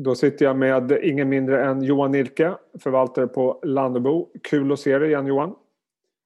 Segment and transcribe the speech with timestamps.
[0.00, 4.28] Då sitter jag med ingen mindre än Johan Nilke, förvaltare på Landebo.
[4.42, 5.54] Kul att se dig igen Johan.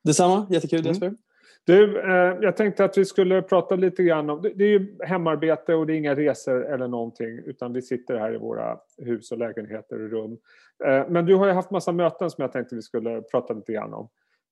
[0.04, 1.06] Detsamma, jättekul Jesper.
[1.06, 1.18] Mm.
[1.64, 4.42] Du, eh, jag tänkte att vi skulle prata lite grann om...
[4.42, 8.34] Det är ju hemarbete och det är inga resor eller någonting utan vi sitter här
[8.34, 10.38] i våra hus och lägenheter och rum.
[10.84, 13.72] Eh, men du har ju haft massa möten som jag tänkte vi skulle prata lite
[13.72, 14.08] grann om.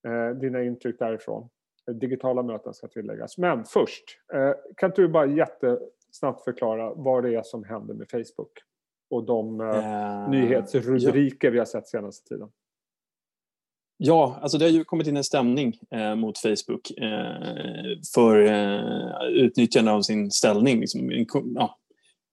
[0.08, 1.48] Eh, dina intryck därifrån.
[1.92, 3.38] Digitala möten ska tilläggas.
[3.38, 8.52] Men först, eh, kan du bara jättesnabbt förklara vad det är som händer med Facebook?
[9.10, 11.52] Och de uh, nyhetsrubriker ja.
[11.52, 12.48] vi har sett senaste tiden.
[14.02, 19.28] Ja, alltså det har ju kommit in en stämning eh, mot Facebook eh, för eh,
[19.28, 20.80] utnyttjande av sin ställning.
[20.80, 21.10] Liksom,
[21.54, 21.78] ja,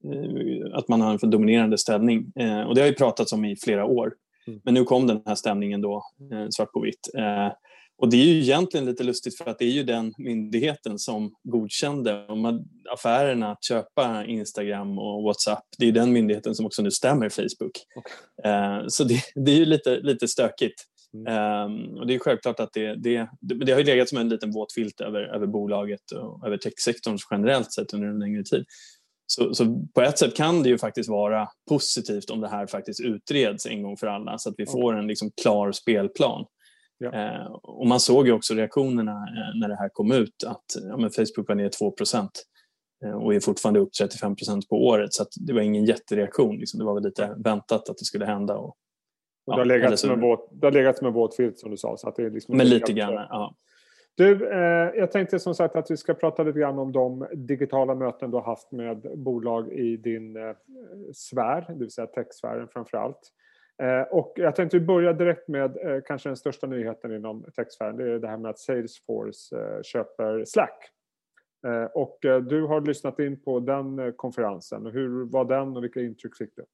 [0.03, 2.31] eh, att man har en för dominerande ställning.
[2.67, 4.13] Och det har ju pratats om i flera år.
[4.47, 4.59] Mm.
[4.63, 6.03] Men nu kom den här stämningen då,
[6.49, 7.09] svart på vitt.
[7.97, 11.31] Och det är ju egentligen lite lustigt för att det är ju den myndigheten som
[11.43, 12.25] godkände
[12.93, 15.63] affärerna att köpa Instagram och Whatsapp.
[15.77, 17.77] Det är den myndigheten som också nu stämmer Facebook.
[17.95, 18.89] Okay.
[18.89, 20.83] så det, det, är ju lite, lite stökigt.
[21.13, 24.73] Um, och det är självklart att det, det, det, har legat som en liten våt
[24.73, 28.65] filt över, över bolaget och över techsektorn generellt sett under en längre tid.
[29.25, 32.99] Så, så, på ett sätt kan det ju faktiskt vara positivt om det här faktiskt
[32.99, 36.45] utreds en gång för alla så att vi får en liksom klar spelplan.
[36.97, 37.13] Ja.
[37.13, 40.97] Eh, och man såg ju också reaktionerna eh, när det här kom ut att ja,
[40.97, 41.93] men Facebook var ner 2
[43.05, 46.57] eh, och är fortfarande upp 35% på året så det var ingen jättereaktion.
[46.57, 46.79] Liksom.
[46.79, 48.77] Det var väl lite väntat att det skulle hända och
[49.47, 51.71] och det, har legat som en våt, det har legat som en våt filt som
[51.71, 51.97] du sa.
[51.97, 53.55] Så att det är liksom Men lite grann, ja.
[54.15, 57.95] Du, eh, jag tänkte som sagt att vi ska prata lite grann om de digitala
[57.95, 60.55] möten du har haft med bolag i din eh,
[61.13, 63.19] sfär, det vill säga techsfären framför allt.
[63.83, 67.97] Eh, och jag tänkte börja direkt med eh, kanske den största nyheten inom techsfären.
[67.97, 70.91] Det är det här med att Salesforce eh, köper Slack.
[71.93, 74.85] Och du har lyssnat in på den konferensen.
[74.85, 76.65] Hur var den och vilka intryck fick du?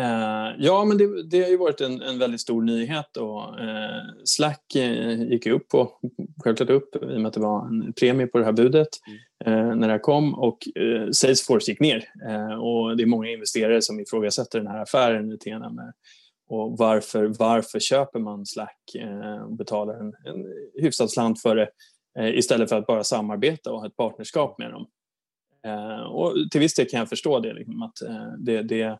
[0.00, 3.16] Uh, ja, men det, det, har ju varit en, en väldigt stor nyhet.
[3.16, 5.98] Och, uh, Slack uh, gick upp på,
[6.44, 8.88] självklart upp i och med att det var en premie på det här budet
[9.46, 9.78] mm.
[9.78, 10.58] när det här kom och
[11.12, 12.04] Salesforce gick ner.
[12.60, 15.92] och det är många investerare som ifrågasätter den här affären lite grann med
[16.48, 18.78] och varför, varför köper man Slack
[19.46, 20.46] och betalar en, en
[20.82, 21.68] hyfsad slant för det
[22.38, 24.86] istället för att bara samarbeta och ha ett partnerskap med dem.
[26.10, 27.96] och till viss del kan jag förstå det, liksom, att
[28.38, 28.96] det, det Eh,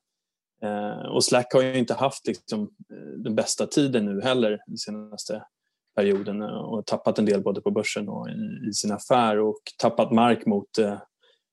[1.11, 5.43] och Slack har ju inte haft liksom, eh, den bästa tiden nu heller den senaste
[5.97, 9.61] perioden eh, och tappat en del både på börsen och i, i sin affär och
[9.79, 10.99] tappat mark mot, eh,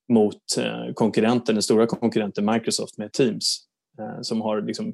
[0.09, 3.67] mot eh, konkurrenten, den stora konkurrenten Microsoft med Teams
[3.99, 4.87] eh, som har liksom,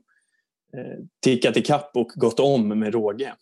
[0.77, 3.33] eh, tickat ikapp och gått om med råge.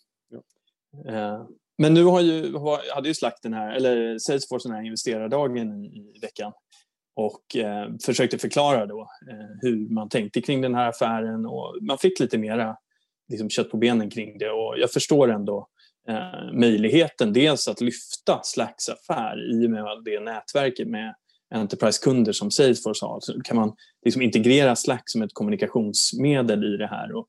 [1.03, 1.47] Ja.
[1.77, 2.57] men nu har ju,
[2.93, 6.51] hade ju Slack den här, eller Salesforce den här investerardagen i, i veckan
[7.15, 11.45] och eh, försökte förklara då, eh, hur man tänkte kring den här affären.
[11.45, 12.77] Och man fick lite mera
[13.29, 14.49] liksom, kött på benen kring det.
[14.49, 15.67] Och jag förstår ändå
[16.07, 21.15] eh, möjligheten dels att lyfta Slacks affär i och med det nätverket med
[21.53, 23.19] Enterprise-kunder som Salesforce har.
[23.21, 23.73] Så kan man
[24.05, 27.15] liksom integrera Slack som ett kommunikationsmedel i det här.
[27.15, 27.27] Och,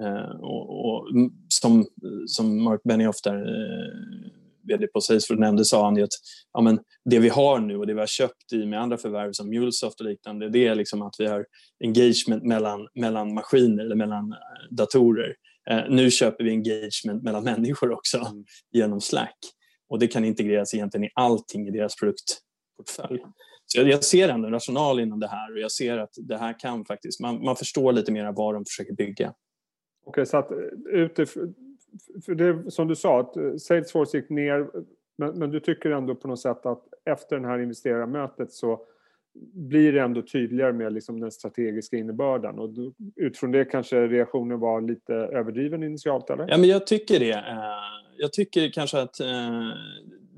[0.00, 1.86] eh, och, och mm, som,
[2.26, 6.12] som Mark Benioff där eh, vd på Salesforce nämnde sa han ju att
[6.52, 9.32] ja, men det vi har nu och det vi har köpt i med andra förvärv
[9.32, 11.46] som Mulesoft och liknande det är liksom att vi har
[11.84, 14.38] engagement mellan, mellan maskiner eller mellan eh,
[14.70, 15.34] datorer.
[15.70, 18.44] Eh, nu köper vi engagement mellan människor också mm.
[18.72, 19.38] genom Slack
[19.88, 23.20] och det kan integreras egentligen i allting i deras produktportfölj.
[23.66, 26.36] Så jag, jag ser ändå en rational inom det här och jag ser att det
[26.36, 29.34] här kan faktiskt, man, man förstår lite mer vad de försöker bygga.
[30.06, 30.58] Okej, så att eh,
[30.92, 31.54] utifrån
[32.24, 34.70] för det som du sa, att eh, Salesforce gick ner,
[35.18, 38.80] men, men, du tycker ändå på något sätt att efter det här investerarmötet så
[39.52, 42.70] blir det ändå tydligare med liksom den strategiska innebörden och
[43.16, 46.46] utifrån det kanske reaktionen var lite överdriven initialt eller?
[46.48, 47.32] Ja men jag tycker det.
[47.32, 47.64] Eh,
[48.18, 49.70] jag tycker kanske att eh,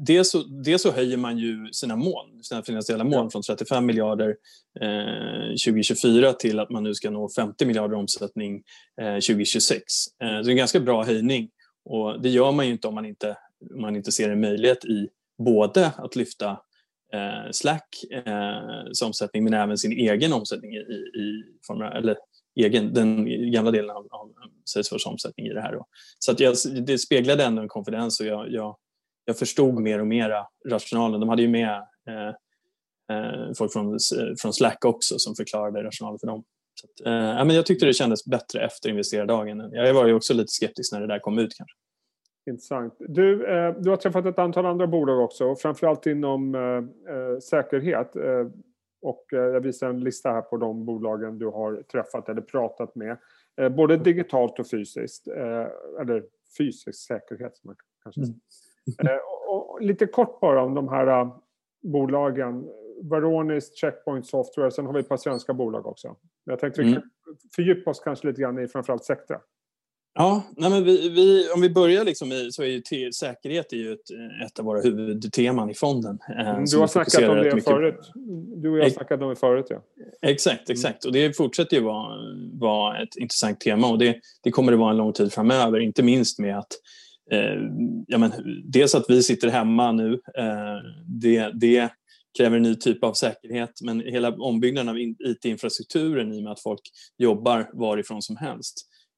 [0.06, 4.36] dels så, dels så höjer man ju sina mål, sina finansiella mål från 35 miljarder
[4.80, 8.62] eh, 2024 till att man nu ska nå 50 miljarder omsättning
[9.00, 9.82] eh, 2026.
[10.22, 11.50] Eh, det är en ganska bra höjning
[11.84, 13.36] och det gör man ju inte om man inte,
[13.74, 15.08] om man inte ser en möjlighet i
[15.38, 16.50] både att lyfta
[17.14, 22.16] eh, Slack eh, omsättning men även sin egen omsättning i, i form av, eller
[22.60, 24.32] egen, den gamla delen av, av
[24.64, 25.72] Salesforce omsättning i det här.
[25.72, 25.86] Då.
[26.18, 26.56] Så att jag,
[26.86, 28.76] det speglade ändå en konfidens och jag, jag,
[29.24, 31.20] jag förstod mer och mer rationalen.
[31.20, 32.28] De hade ju med eh,
[33.16, 33.98] eh, folk från,
[34.42, 36.44] från Slack också som förklarade rationalen för dem.
[36.74, 39.70] Så eh, men jag tyckte det kändes bättre efter investerardagen.
[39.72, 41.76] Jag var ju också lite skeptisk när det där kom ut kanske.
[42.50, 42.96] Intressant.
[42.98, 48.16] Du, eh, du har träffat ett antal andra bolag också, framförallt inom eh, eh säkerhet.
[48.16, 48.46] Eh,
[49.02, 53.18] Och jag visar en lista här på de bolagen du har träffat eller pratat med.
[53.76, 55.28] Både digitalt och fysiskt.
[56.00, 56.24] Eller
[56.58, 58.34] fysisk säkerhet som man kanske mm.
[59.48, 61.30] Och, och, lite kort bara om de här
[61.82, 62.64] bolagen.
[63.02, 66.16] Varonis, Checkpoint Software, sen har vi ett par svenska bolag också.
[66.44, 67.02] Jag tänkte mm.
[67.56, 69.40] fördjupa oss kanske lite grann i framförallt Sectra.
[70.14, 73.72] Ja, nej men vi, vi, om vi börjar liksom i, så är ju till, säkerhet
[73.72, 74.10] är ju ett,
[74.46, 76.18] ett av våra huvudteman i fonden.
[76.28, 77.64] Eh, mm, du har snackat om det mycket...
[77.64, 78.10] förut.
[78.56, 79.82] Du och jag har snackat om det förut, ja.
[80.22, 80.74] Exakt, mm.
[80.74, 81.04] exakt.
[81.04, 82.16] Och det fortsätter ju vara,
[82.52, 86.02] vara ett intressant tema och det, det kommer det vara en lång tid framöver, inte
[86.02, 86.76] minst med att eh,
[87.30, 87.60] Eh,
[88.06, 88.32] ja, men,
[88.64, 90.78] dels att vi sitter hemma nu, eh,
[91.20, 91.92] det, det
[92.38, 96.62] kräver en ny typ av säkerhet men hela ombyggnaden av IT-infrastrukturen i och med att
[96.62, 96.80] folk
[97.18, 98.74] jobbar varifrån som helst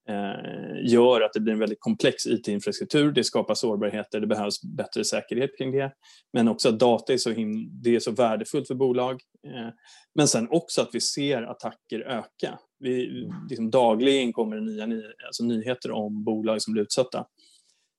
[0.08, 3.12] eh, gör att det blir en väldigt komplex IT-infrastruktur.
[3.12, 5.92] Det skapar sårbarheter, det behövs bättre säkerhet kring det.
[6.32, 9.20] Men också att data är så, him- det är så värdefullt för bolag.
[9.46, 9.68] Eh,
[10.14, 12.58] men sen också att vi ser attacker öka.
[12.78, 17.26] Vi, liksom dagligen kommer det nya ny- alltså nyheter om bolag som blir utsatta.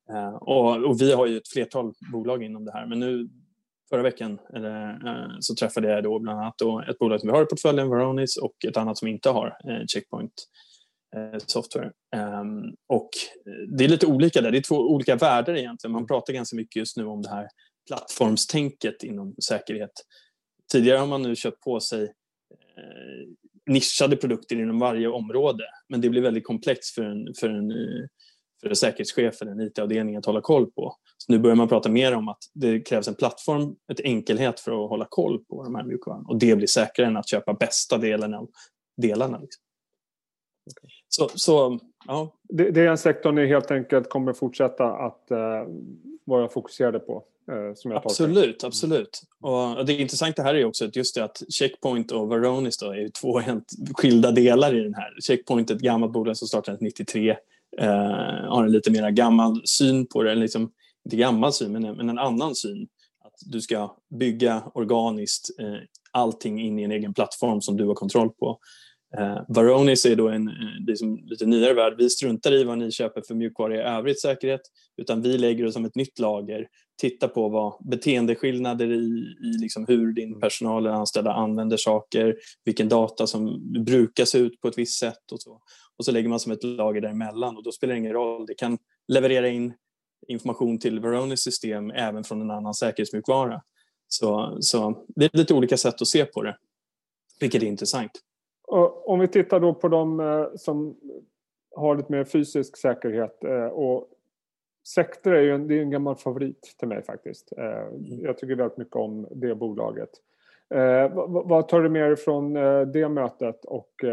[0.09, 3.29] Eh, och, och, vi har ju ett flertal bolag inom det här, men nu
[3.89, 7.35] förra veckan eller, eh, så träffade jag då bland annat då ett bolag som vi
[7.35, 10.33] har i portföljen, Veronis, och ett annat som inte har, eh, Checkpoint
[11.15, 11.91] eh, Software.
[12.15, 13.09] Ehm, och
[13.45, 15.91] eh, det är lite olika där, det är två olika världar egentligen.
[15.91, 17.47] Man pratar ganska mycket just nu om det här
[17.87, 19.91] plattformstänket inom säkerhet.
[20.71, 23.27] Tidigare har man nu köpt på sig eh,
[23.65, 28.05] nischade produkter inom varje område, men det blir väldigt komplext för en, för en eh,
[28.65, 30.95] för en säkerhetschef eller en IT-avdelning att hålla koll på.
[31.17, 34.83] Så nu börjar man prata mer om att det krävs en plattform, ett enkelhet för
[34.83, 37.97] att hålla koll på de här mjukvaran och det blir säkrare än att köpa bästa
[37.97, 38.49] delen av
[38.97, 39.39] delarna.
[39.39, 39.63] Liksom.
[40.71, 40.89] Okay.
[41.07, 42.35] Så, så, ja.
[42.49, 45.37] det, det är en sektor ni helt enkelt kommer fortsätta att uh,
[46.25, 47.23] vara fokuserade på?
[47.47, 48.67] Jag absolut, tolkar.
[48.67, 49.21] absolut.
[49.41, 53.09] Och, det intressanta här är också att just det att Checkpoint och Varonis då är
[53.09, 55.15] två helt skilda delar i den här.
[55.21, 57.37] Checkpoint är ett gammalt bolag som startade 93
[57.79, 60.71] eh, har en lite mer gammal syn på det, liksom,
[61.05, 62.87] inte gammal syn men, men en annan syn.
[63.25, 65.77] Att du ska bygga organiskt eh,
[66.11, 68.59] allting in i en egen plattform som du har kontroll på.
[69.17, 70.49] Eh, Varonis är då en
[70.87, 71.95] liksom, lite nyare värld.
[71.97, 74.61] Vi struntar i vad ni köper för mjukvara i övrigt säkerhet
[74.97, 76.67] utan vi lägger oss som ett nytt lager,
[77.01, 82.35] tittar på vad beteendeskillnader i, i liksom hur din personal eller anställda använder saker,
[82.65, 85.61] vilken data som brukas ut på ett visst sätt och så
[85.97, 88.45] och så lägger man som ett lager däremellan och då spelar det ingen roll.
[88.45, 88.77] Det kan
[89.07, 89.73] leverera in
[90.27, 93.61] information till Veronis system även från en annan säkerhetsmjukvara.
[94.07, 96.57] Så, så det är lite olika sätt att se på det,
[97.39, 98.11] vilket är intressant.
[98.67, 100.97] Och om vi tittar då på de eh, som
[101.75, 104.09] har lite mer fysisk säkerhet eh, och
[104.87, 107.53] Sector är ju en, det är en gammal favorit till mig faktiskt.
[107.57, 108.19] Eh, mm.
[108.21, 110.09] Jag tycker väldigt mycket om det bolaget.
[111.27, 112.53] Vad tar du med dig från
[112.93, 114.03] det mötet och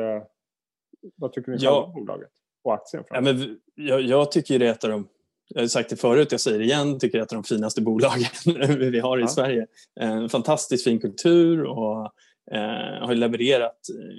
[1.17, 1.83] vad tycker ni ja.
[1.83, 2.31] om bolaget
[2.65, 3.05] och aktien?
[3.09, 5.09] Ja, men jag, jag tycker det är ett av de
[5.55, 8.29] jag har sagt det förut, jag säger det igen, tycker det är de finaste bolagen
[8.93, 9.29] vi har i ja.
[9.29, 9.67] Sverige.
[10.01, 12.05] En fantastiskt fin kultur och
[12.53, 14.17] eh, har levererat eh,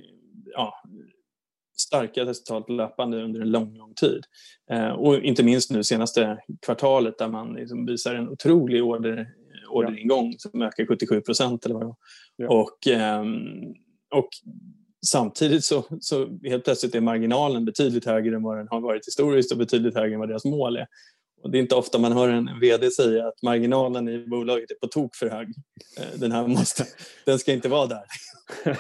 [0.54, 0.74] ja,
[1.78, 4.24] starka resultat löpande under en lång, lång tid.
[4.72, 9.30] Eh, och inte minst nu senaste kvartalet där man liksom visar en otrolig order,
[9.70, 11.98] orderingång som ökar 77 procent eller vad det var.
[12.36, 12.48] Ja.
[12.50, 13.24] Och, eh,
[14.16, 14.30] och
[15.06, 19.52] Samtidigt så, så helt plötsligt är marginalen betydligt högre än vad den har varit historiskt
[19.52, 20.88] och betydligt högre än vad deras mål är.
[21.44, 24.76] Och det är inte ofta man hör en VD säga att marginalen i bolaget är
[24.76, 25.48] på tok för hög.
[26.00, 26.84] Eh, den, här måste,
[27.26, 28.04] den ska inte vara där.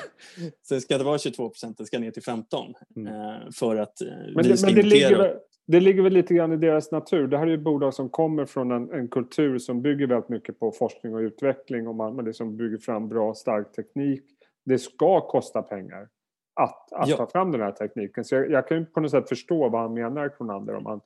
[0.67, 3.13] Sen ska det vara 22 procent, den ska ner till 15 mm.
[3.13, 5.37] Eh, för att eh, men det, men det ligger, väl,
[5.67, 7.27] det ligger väl lite grann i deras natur.
[7.27, 10.59] Det här är ju bolag som kommer från en, en kultur som bygger väldigt mycket
[10.59, 14.23] på forskning och utveckling och man, man liksom bygger fram bra, stark teknik
[14.65, 16.07] det ska kosta pengar
[16.53, 17.17] att, att ja.
[17.17, 18.25] ta fram den här tekniken.
[18.25, 21.01] Så jag, jag kan på något sätt förstå vad han menar, Kronander, om han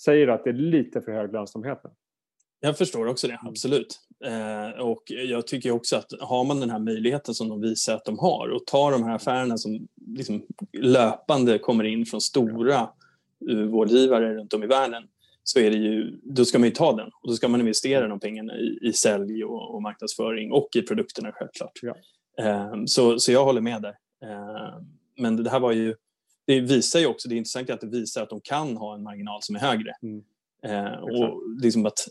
[0.00, 1.82] säger att det är lite för hög lönsamhet.
[2.60, 4.00] Jag förstår också det, absolut.
[4.24, 8.04] Eh, och jag tycker också att har man den här möjligheten som de visar att
[8.04, 12.88] de har och tar de här affärerna som liksom löpande kommer in från stora
[13.68, 15.02] vårdgivare runt om i världen
[15.44, 18.08] så är det ju, då ska man ju ta den och då ska man investera
[18.08, 21.78] de pengarna i, i sälj och, och marknadsföring och i produkterna självklart.
[21.82, 21.94] Ja.
[22.38, 23.96] Ehm, så, så jag håller med där.
[24.24, 24.84] Ehm,
[25.18, 25.94] men det här var ju,
[26.46, 29.02] det visar ju också, det är intressant att det visar att de kan ha en
[29.02, 29.92] marginal som är högre.
[30.02, 30.22] Mm.
[30.62, 32.08] Ehm, och liksom att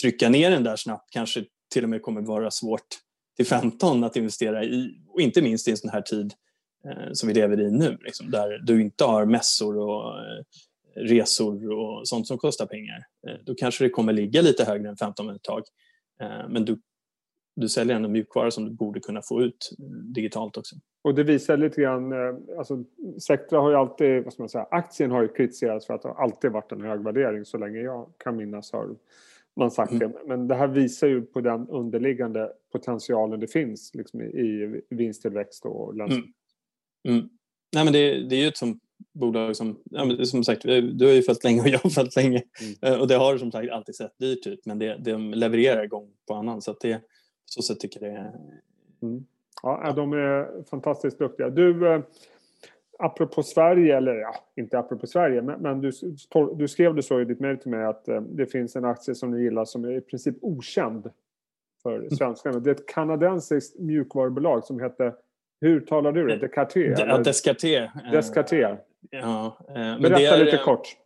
[0.00, 2.86] trycka ner den där snabbt kanske till och med kommer vara svårt
[3.36, 6.34] till 15 att investera i, och inte minst i en sån här tid
[6.84, 10.44] eh, som vi lever i nu, liksom, där du inte har mässor och eh,
[10.96, 13.06] resor och sånt som kostar pengar.
[13.28, 15.62] Eh, då kanske det kommer ligga lite högre än 15 ett tag.
[16.48, 16.80] Men du
[17.56, 19.70] du säljer en mjukvara som du borde kunna få ut
[20.14, 20.76] digitalt också.
[21.02, 22.12] Och det visar lite grann,
[22.58, 22.84] alltså
[23.18, 26.08] Sectra har ju alltid, vad ska man säga, aktien har ju kritiserats för att det
[26.08, 28.96] alltid varit en hög värdering så länge jag kan minnas har
[29.56, 30.12] man sagt mm.
[30.12, 30.18] det.
[30.26, 35.94] Men det här visar ju på den underliggande potentialen det finns liksom, i vinsttillväxt och
[35.94, 36.34] lönsamhet.
[37.08, 37.18] Mm.
[37.18, 37.28] Mm.
[37.74, 38.82] Nej, men det, det är ju ett sånt
[39.12, 42.16] bolag som, ja, men som sagt, du har ju följt länge och jag har följt
[42.16, 42.42] länge.
[42.60, 42.94] Mm.
[42.94, 46.10] Eh, och det har som sagt alltid sett dyrt ut men det, de levererar gång
[46.28, 47.00] på annan så det,
[47.46, 48.32] så sätt tycker jag det är...
[49.02, 49.24] Mm.
[49.62, 51.50] Ja, de är fantastiskt duktiga.
[51.50, 52.00] Du, eh,
[52.98, 55.92] apropå Sverige, eller ja, inte apropå Sverige, men, men du,
[56.56, 59.14] du skrev det så i ditt mejl till mig att eh, det finns en aktie
[59.14, 61.10] som du gillar som är i princip okänd
[61.82, 62.10] för mm.
[62.10, 62.58] svenskarna.
[62.58, 65.14] Det är ett kanadensiskt mjukvarubolag som heter,
[65.60, 66.36] hur talar du det?
[66.36, 66.98] Descartes?
[67.64, 67.90] Ja.
[68.12, 68.78] Descartes.
[69.10, 70.96] Ja, eh, men Berätta det är, lite kort.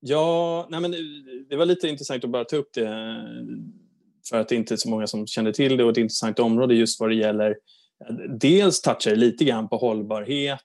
[0.00, 0.94] Ja, nej men
[1.48, 2.86] det var lite intressant att bara ta upp det
[4.30, 6.74] för att det inte är så många som känner till det och ett intressant område
[6.74, 7.56] just vad det gäller
[8.40, 10.60] Dels touchar det lite grann på hållbarhet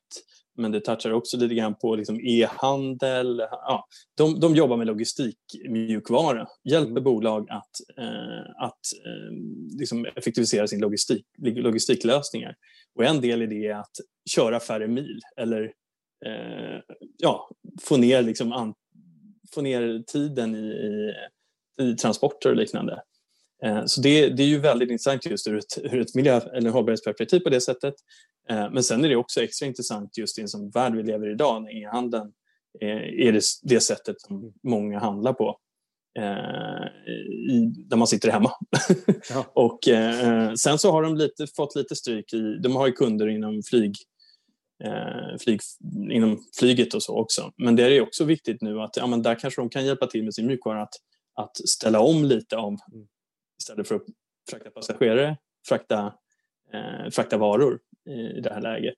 [0.60, 3.40] men det touchar också lite grann på liksom e-handel.
[3.40, 3.88] Ja,
[4.18, 7.04] de, de jobbar med logistikmjukvara, hjälper mm.
[7.04, 9.34] bolag att, eh, att eh,
[9.80, 12.56] liksom effektivisera sin logistik, logistiklösningar.
[12.96, 13.96] Och en del i det är att
[14.30, 15.64] köra färre mil eller
[16.26, 16.82] eh,
[17.18, 17.50] ja,
[17.82, 18.74] få, ner liksom an,
[19.54, 21.14] få ner tiden i, i,
[21.84, 23.02] i transporter och liknande.
[23.64, 26.70] Eh, så det, det, är ju väldigt intressant just ur ett, ur ett miljö eller
[26.70, 27.94] hållbarhetsperspektiv på det sättet.
[28.50, 31.30] Eh, men sen är det också extra intressant just i en sån värld vi lever
[31.30, 32.32] i idag när e-handeln
[32.82, 35.58] är det, det sättet som många handlar på.
[36.20, 36.86] Eh,
[37.50, 38.52] I, där man sitter hemma.
[39.30, 39.46] Ja.
[39.54, 39.80] och
[40.60, 43.96] sen så har de lite, fått lite stryk i, de har ju kunder inom flyg,
[45.44, 45.60] flyg,
[46.12, 47.52] inom flyget och så också.
[47.58, 50.24] Men det är också viktigt nu att ja, men där kanske de kan hjälpa till
[50.24, 50.94] med sin mjukvara att,
[51.36, 53.08] att ställa om lite av mm
[53.60, 54.06] istället för att
[54.50, 55.38] frakta passagerare,
[55.68, 56.14] frakta,
[56.74, 58.96] eh, frakta varor i, det här läget.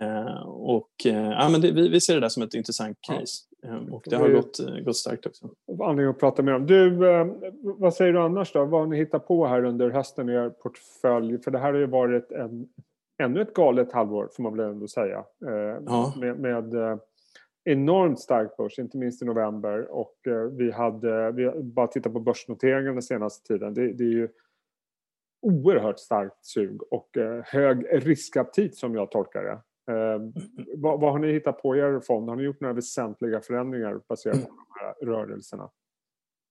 [0.00, 3.44] Eh, och, eh, ja, men det, vi, vi, ser det där som ett intressant case.
[3.62, 3.80] Ja.
[3.90, 5.48] och det har gått, eh, gått starkt också.
[5.80, 6.66] Anledning att prata mer om.
[6.66, 7.26] Du, eh,
[7.62, 8.64] vad säger du annars då?
[8.64, 11.38] Vad har ni hittat på här under hösten i er portfölj?
[11.38, 12.68] För det här har ju varit en,
[13.22, 15.24] ännu ett galet halvår får man väl ändå säga.
[15.46, 16.14] Eh, ja.
[16.16, 16.74] Med, med
[17.64, 19.90] enormt stark börs, inte minst i november.
[19.90, 23.74] Och eh, vi hade, vi bara tittat på börsnoteringarna den senaste tiden.
[23.74, 24.28] Det, det är ju
[25.42, 29.62] oerhört starkt sug och eh, hög riskaptit som jag tolkar det.
[29.92, 30.20] Eh,
[30.76, 32.28] vad, vad, har ni hittat på i er fond?
[32.28, 35.70] Har ni gjort några väsentliga förändringar baserat på de här rörelserna?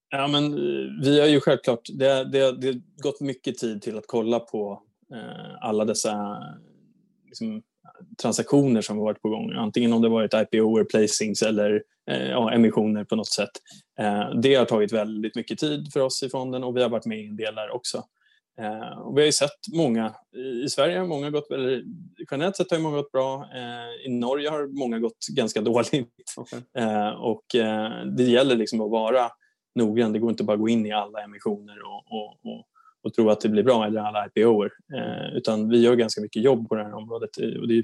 [0.10, 3.98] Ja, men eh, vi har ju självklart, det, det, det har gått mycket tid till
[3.98, 6.44] att kolla på eh, alla dessa
[7.26, 7.62] liksom,
[8.22, 9.52] transaktioner som har varit på gång.
[9.52, 13.52] Antingen om det varit IPO, placings eller eh, ja, emissioner på något sätt.
[14.00, 17.06] Eh, det har tagit väldigt mycket tid för oss i fonden och vi har varit
[17.06, 18.04] med i en del där också.
[18.62, 20.14] Eh, och vi har ju sett många,
[20.66, 21.84] i Sverige har många gått, eller
[22.32, 23.46] generellt sett har många gått bra.
[24.06, 26.34] I Norge har många gått ganska dåligt.
[26.38, 26.62] Okay.
[27.18, 27.46] och
[28.18, 29.30] det gäller liksom att vara
[29.76, 30.14] noggrann.
[30.14, 32.66] Det går inte bara att gå in i alla emissioner och, och, och
[33.04, 34.72] och tro att det blir bra eller alla IPOer.
[34.96, 37.84] Eh, utan vi gör ganska mycket jobb på det här området eh, och det är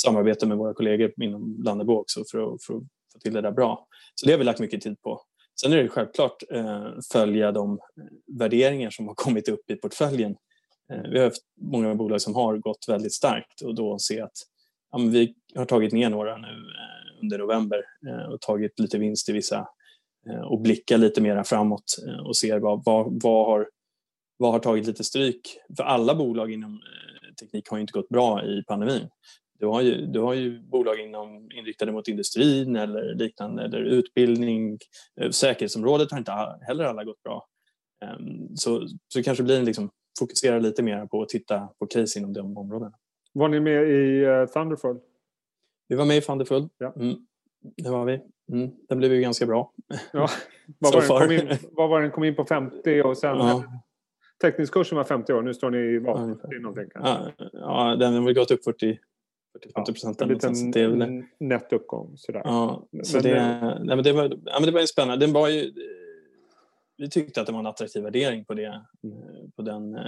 [0.00, 3.52] samarbete med våra kollegor inom Landebo också för att, för att få till det där
[3.52, 3.86] bra.
[4.14, 5.22] Så det har vi lagt mycket tid på.
[5.60, 10.36] Sen är det självklart eh, följa de eh, värderingar som har kommit upp i portföljen.
[10.92, 14.36] Eh, vi har haft många bolag som har gått väldigt starkt och då se att
[14.92, 19.28] ja, vi har tagit ner några nu eh, under november eh, och tagit lite vinst
[19.28, 19.68] i vissa
[20.30, 23.68] eh, och blickar lite mera framåt eh, och ser vad, vad, vad har
[24.40, 25.58] vad har tagit lite stryk?
[25.76, 29.08] För alla bolag inom eh, teknik har inte gått bra i pandemin.
[29.58, 34.78] Du har ju, du har ju bolag inom, inriktade mot industrin eller liknande, eller utbildning.
[35.20, 36.32] Eh, säkerhetsområdet har inte
[36.66, 37.46] heller alla gått bra.
[38.04, 42.32] Ehm, så, så kanske blir liksom, fokusera lite mer på att titta på case inom
[42.32, 42.92] de områdena.
[43.32, 44.98] Var ni med i uh, Thunderful?
[45.88, 46.68] Vi var med i Thunderful.
[46.78, 46.92] Ja.
[46.96, 47.16] Mm,
[47.76, 48.20] det var vi.
[48.52, 49.72] Mm, den blev ju ganska bra.
[50.12, 50.28] Ja.
[50.78, 53.64] vad, var den, in, vad var den kom in på 50 och sen ja.
[54.40, 56.38] Teckningskursen var 50 år, nu står ni i vad?
[56.94, 58.98] Ja, ja, den har väl gått upp 40
[59.58, 60.16] 40-50 procent.
[60.20, 61.22] Ja, en liten det väl...
[61.40, 62.12] nätt uppgång.
[62.16, 62.42] Sådär.
[62.44, 63.34] Ja, så men, det,
[63.84, 65.26] nej, men det, var, ja, men det var ju spännande.
[65.26, 65.72] Den var ju,
[66.96, 69.50] vi tyckte att det var en attraktiv värdering på, det, mm.
[69.56, 70.02] på den eh,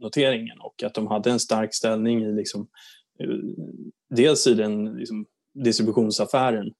[0.00, 2.68] noteringen och att de hade en stark ställning i liksom,
[3.20, 3.28] eh,
[4.10, 6.72] dels i den liksom, distributionsaffären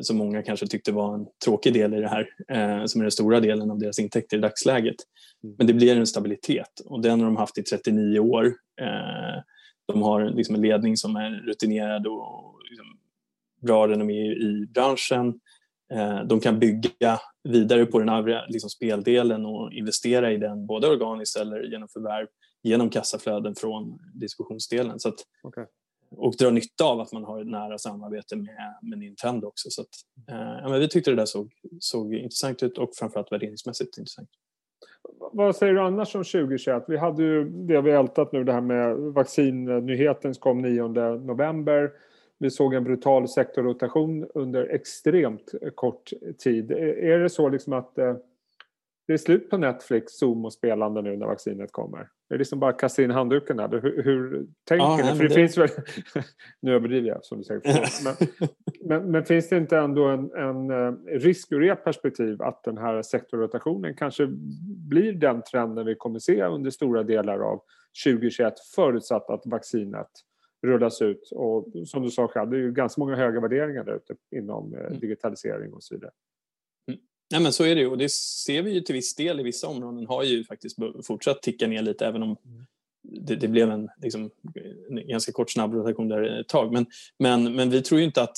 [0.00, 3.10] som många kanske tyckte var en tråkig del i det här, eh, som är den
[3.10, 4.96] stora delen av deras intäkter i dagsläget.
[5.44, 5.56] Mm.
[5.58, 8.46] Men det blir en stabilitet och den har de haft i 39 år.
[8.80, 9.42] Eh,
[9.86, 12.86] de har liksom en ledning som är rutinerad och liksom
[13.62, 15.40] bra renommé i branschen.
[15.92, 20.88] Eh, de kan bygga vidare på den övriga liksom speldelen och investera i den både
[20.88, 22.26] organiskt eller genom förvärv
[22.62, 25.00] genom kassaflöden från diskussionsdelen.
[25.00, 25.64] Så att, okay.
[26.10, 29.70] Och dra nytta av att man har ett nära samarbete med, med Nintendo också.
[29.70, 29.88] Så att,
[30.28, 34.28] eh, ja, men vi tyckte det där såg, såg intressant ut och framförallt värderingsmässigt intressant.
[35.32, 36.84] Vad säger du annars om 2021?
[36.88, 41.92] Vi hade ju det vi ältat nu, det här med vaccinnyheten som kom 9 november.
[42.38, 46.70] Vi såg en brutal sektorrotation under extremt kort tid.
[46.70, 48.16] Är det så liksom att eh,
[49.06, 52.08] det är slut på Netflix, Zoom och spelande nu när vaccinet kommer?
[52.28, 53.68] Det är liksom bara att kasta in handduken här.
[53.68, 55.02] Hur, hur tänker ja, ni?
[55.02, 55.68] För det, det, finns väl...
[56.60, 57.62] nu överdriver jag som du säger.
[58.04, 58.14] Men,
[58.88, 62.78] men, men, finns det inte ändå en, en eh, risk ur ert perspektiv att den
[62.78, 64.26] här sektorrotationen kanske
[64.88, 67.62] blir den trenden vi kommer se under stora delar av
[68.04, 70.10] 2021 förutsatt att vaccinet
[70.62, 71.30] rullas ut.
[71.32, 74.74] Och som du sa själv, det är ju ganska många höga värderingar där ute inom
[74.74, 74.98] eh, mm.
[74.98, 76.10] digitalisering och så vidare.
[77.28, 79.42] Ja, men så är det ju och det ser vi ju till viss del i
[79.42, 82.66] vissa områden har ju faktiskt fortsatt ticka ner lite även om mm.
[83.02, 84.30] det, det blev en, liksom,
[84.90, 86.72] en ganska kort snabb rotation där ett tag.
[86.72, 86.86] Men,
[87.18, 88.36] men, men vi tror ju inte att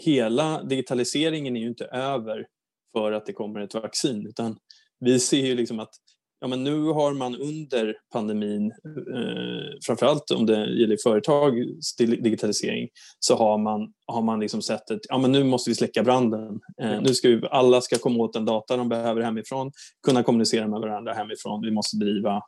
[0.00, 2.46] hela digitaliseringen är ju inte över
[2.92, 4.58] för att det kommer ett vaccin utan
[5.00, 5.94] vi ser ju liksom att
[6.42, 8.70] ja, men nu har man under pandemin,
[9.14, 15.00] eh, framförallt om det gäller företags digitalisering, så har man, har man liksom sett att
[15.08, 16.60] ja, men nu måste vi släcka branden.
[16.82, 19.72] Eh, nu ska vi, alla ska komma åt den data de behöver hemifrån,
[20.06, 21.62] kunna kommunicera med varandra hemifrån.
[21.62, 22.42] Vi måste driva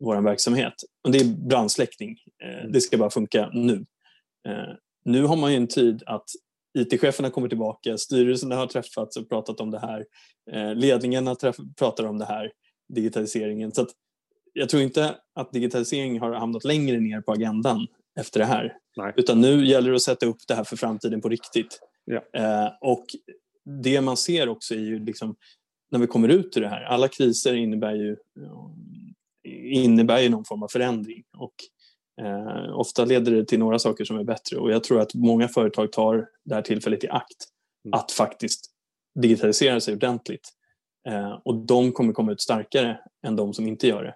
[0.00, 0.74] vår verksamhet.
[1.04, 2.16] Och det är brandsläckning.
[2.44, 2.72] Eh, mm.
[2.72, 3.86] det ska bara funka nu.
[4.48, 4.74] Eh,
[5.04, 6.26] nu har man ju en tid att
[6.78, 10.04] IT-cheferna kommer tillbaka, styrelserna har träffats och pratat om det här,
[10.52, 11.36] eh, ledningen
[11.78, 12.50] pratar om det här
[12.88, 13.72] digitaliseringen.
[13.72, 13.86] Så
[14.52, 17.86] jag tror inte att digitalisering har hamnat längre ner på agendan
[18.20, 18.72] efter det här.
[18.96, 19.12] Nej.
[19.16, 21.80] Utan nu gäller det att sätta upp det här för framtiden på riktigt.
[22.04, 22.22] Ja.
[22.32, 23.04] Eh, och
[23.82, 25.36] det man ser också är ju liksom,
[25.90, 28.16] när vi kommer ut ur det här, alla kriser innebär ju,
[29.72, 31.22] innebär ju någon form av förändring.
[31.38, 31.54] Och,
[32.26, 35.48] eh, ofta leder det till några saker som är bättre och jag tror att många
[35.48, 37.46] företag tar det här tillfället i akt
[37.84, 37.98] mm.
[37.98, 38.70] att faktiskt
[39.22, 40.57] digitalisera sig ordentligt.
[41.08, 44.14] Eh, och de kommer komma ut starkare än de som inte gör det.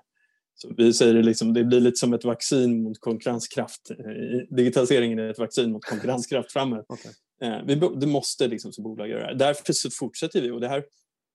[0.54, 3.90] Så vi säger det, liksom, det blir lite som ett vaccin mot konkurrenskraft.
[3.90, 6.84] Eh, digitaliseringen är ett vaccin mot konkurrenskraft framöver.
[6.88, 7.12] Okay.
[7.42, 9.34] Eh, vi, det måste liksom som bolag göra.
[9.34, 10.50] Därför så fortsätter vi.
[10.50, 10.84] Och det här,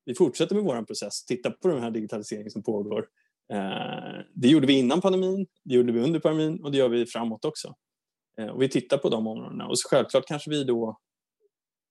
[0.06, 3.06] vi fortsätter med vår process, titta på den här digitaliseringen som pågår.
[4.34, 7.46] Det gjorde vi innan pandemin, det gjorde vi under pandemin och det gör vi framåt
[7.46, 7.76] också.
[8.54, 11.00] Och vi tittar på de områdena och självklart kanske vi då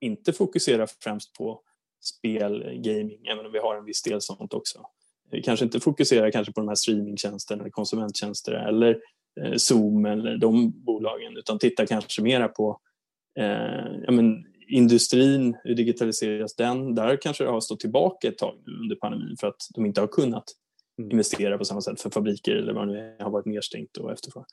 [0.00, 1.62] inte fokuserar främst på
[2.00, 4.86] spel, gaming, även om vi har en viss del sånt också.
[5.30, 9.00] Vi kanske inte fokuserar kanske på de här streamingtjänsterna eller konsumenttjänster eller
[9.40, 12.80] eh, Zoom eller de bolagen utan tittar kanske mera på
[13.38, 16.94] eh, ja, men, industrin, hur digitaliseras den?
[16.94, 20.08] Där kanske det har stått tillbaka ett tag under pandemin för att de inte har
[20.08, 20.44] kunnat
[20.98, 21.10] mm.
[21.10, 24.46] investera på samma sätt för fabriker eller vad det nu har varit nedstängt och efterfrågan.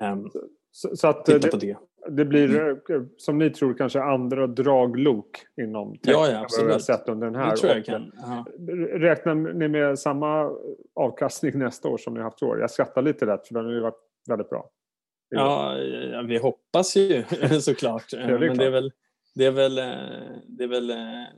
[0.00, 0.30] Um,
[0.70, 1.76] så, så, att titta det, på det.
[2.10, 2.70] Det blir, mm.
[2.70, 5.30] Eh, som ni tror, kanske andra draglok
[5.62, 6.68] inom tech ja, ja, absolut.
[6.68, 7.50] vi har sett under den här.
[7.50, 8.12] Det tror jag kan.
[9.00, 10.50] Räknar ni med samma
[10.94, 12.60] avkastning nästa år som ni haft i år?
[12.60, 14.70] Jag skrattar lite rätt för den har ju varit väldigt bra.
[15.30, 15.76] Ja,
[16.28, 17.24] vi hoppas ju
[17.60, 18.10] såklart.
[18.10, 18.92] det Men det är väl,
[19.34, 19.84] det, är väl, eh,
[20.46, 20.96] det, är väl, eh,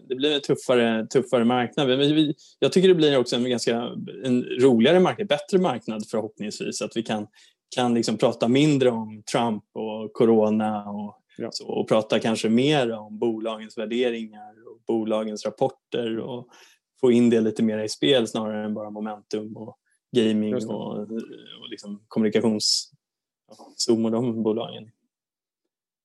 [0.09, 1.89] det blir en tuffare, tuffare marknad.
[1.89, 3.77] Men jag tycker det blir också en ganska
[4.25, 6.83] en roligare marknad, bättre marknad förhoppningsvis.
[6.83, 7.27] Att vi kan
[7.71, 11.49] kan liksom prata mindre om Trump och corona och, ja.
[11.53, 16.49] så, och prata kanske mer om bolagens värderingar och bolagens rapporter och
[17.01, 19.77] få in det lite mer i spel snarare än bara momentum och
[20.17, 21.09] gaming och, och
[21.71, 22.93] liksom kommunikations...
[23.77, 24.91] Zoom och de bolagen.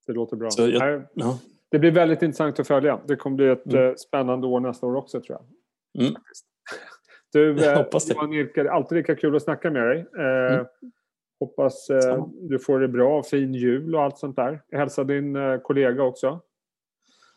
[0.07, 0.49] Det låter bra.
[0.57, 1.39] Jag, ja.
[1.69, 3.01] Det blir väldigt intressant att följa.
[3.07, 3.89] Det kommer bli ett mm.
[3.89, 6.03] Eh, spännande år nästa år också tror jag.
[6.03, 6.15] Mm.
[7.31, 8.13] Du, jag hoppas det.
[8.13, 10.05] Johan Ilke, alltid lika kul att snacka med dig.
[10.17, 10.65] Eh, mm.
[11.39, 14.61] Hoppas eh, du får det bra, fin jul och allt sånt där.
[14.69, 16.41] Jag hälsar din eh, kollega också.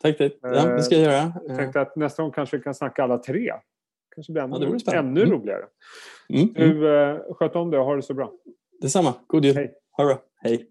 [0.01, 0.31] Tack, tack.
[0.41, 1.33] Ja, det ska jag göra.
[1.47, 3.51] Jag tänkte att nästa gång kanske vi kan snacka alla tre.
[4.15, 5.33] kanske blir ännu, ja, ännu mm.
[5.33, 5.65] roligare.
[6.33, 6.53] Mm.
[6.53, 8.31] Du, eh, sköt om dig och ha det så bra.
[8.81, 9.13] Detsamma.
[9.27, 9.55] God jul.
[9.55, 9.73] Hej.
[9.91, 10.23] Ha det bra.
[10.35, 10.67] Hej.